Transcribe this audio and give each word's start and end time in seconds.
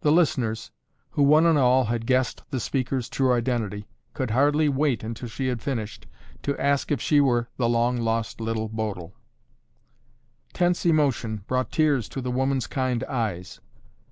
The 0.00 0.10
listeners, 0.10 0.72
who, 1.10 1.22
one 1.22 1.46
and 1.46 1.56
all 1.56 1.84
had 1.84 2.08
guessed 2.08 2.42
the 2.50 2.58
speaker's 2.58 3.08
true 3.08 3.32
identity, 3.32 3.86
could 4.12 4.32
hardly 4.32 4.68
wait 4.68 5.04
until 5.04 5.28
she 5.28 5.46
had 5.46 5.62
finished 5.62 6.08
to 6.42 6.58
ask 6.60 6.90
if 6.90 7.00
she 7.00 7.20
were 7.20 7.48
the 7.56 7.68
long 7.68 7.98
lost 7.98 8.40
Little 8.40 8.68
Bodil. 8.68 9.12
Tense 10.52 10.84
emotion 10.84 11.44
brought 11.46 11.70
tears 11.70 12.08
to 12.08 12.20
the 12.20 12.32
woman's 12.32 12.66
kind 12.66 13.04
eyes. 13.04 13.60